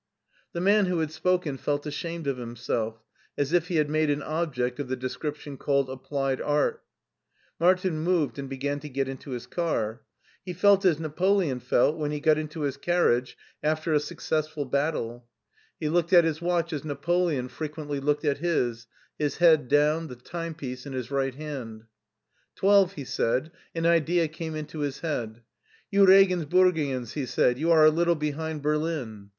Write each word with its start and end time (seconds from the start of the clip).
The 0.53 0.61
man 0.61 0.87
who 0.87 0.97
had 0.97 1.11
spoken 1.11 1.57
felt 1.57 1.85
ashamed 1.85 2.25
of 2.25 2.37
himself, 2.39 3.03
as 3.37 3.53
if 3.53 3.67
he 3.67 3.75
had 3.75 3.87
made 3.87 4.09
an 4.09 4.23
object 4.23 4.79
of 4.79 4.87
the 4.87 4.95
description 4.95 5.57
called 5.57 5.91
applied 5.91 6.41
art 6.41 6.81
Martin 7.59 7.99
moved 7.99 8.39
and 8.39 8.49
began 8.49 8.79
to 8.79 8.89
get 8.89 9.07
into 9.07 9.29
his 9.29 9.45
car. 9.45 10.01
He 10.43 10.53
felt 10.53 10.85
as 10.85 10.97
Napoleon 10.99 11.59
felt 11.59 11.97
when 11.97 12.09
he 12.09 12.19
got 12.19 12.39
into 12.39 12.61
his 12.61 12.77
carriage 12.77 13.37
after 13.61 13.91
ti 13.91 13.99
€4 13.99 14.01
244 14.01 14.01
MARTIN 14.01 14.01
SCHULER 14.01 14.05
a 14.07 14.07
successful 14.41 14.65
battle. 14.65 15.27
He 15.79 15.87
looked 15.87 16.13
at 16.13 16.23
his 16.23 16.41
watch 16.41 16.73
as 16.73 16.83
Nape* 16.83 17.07
leon 17.07 17.47
frequently 17.49 17.99
looked 17.99 18.25
at 18.25 18.39
his: 18.39 18.87
his 19.19 19.37
head 19.37 19.67
down, 19.67 20.07
the 20.07 20.15
timepiece 20.15 20.87
in 20.87 20.93
his 20.93 21.11
right 21.11 21.35
hand. 21.35 21.83
Twelve/' 22.55 22.93
he 22.93 23.05
said, 23.05 23.51
and 23.75 23.85
an 23.85 23.91
idea 23.91 24.27
came 24.27 24.55
into 24.55 24.79
his 24.79 25.01
head. 25.01 25.43
You 25.91 26.07
Regensburgians," 26.07 27.13
he 27.13 27.27
said, 27.27 27.59
"you 27.59 27.71
are 27.71 27.85
a 27.85 27.91
little 27.91 28.15
behind 28.15 28.63
Berlin." 28.63 29.29